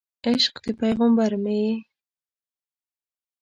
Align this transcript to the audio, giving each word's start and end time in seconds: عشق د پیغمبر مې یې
عشق 0.27 0.53
د 0.65 0.67
پیغمبر 0.81 1.31
مې 1.43 1.55
یې 1.65 1.73